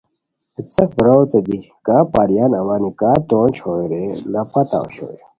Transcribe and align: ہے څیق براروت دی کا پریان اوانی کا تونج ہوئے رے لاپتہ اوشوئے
ہے 0.55 0.61
څیق 0.73 0.89
براروت 0.97 1.33
دی 1.47 1.59
کا 1.85 1.97
پریان 2.13 2.51
اوانی 2.61 2.91
کا 2.99 3.11
تونج 3.29 3.53
ہوئے 3.63 3.85
رے 3.91 4.03
لاپتہ 4.31 4.77
اوشوئے 4.81 5.17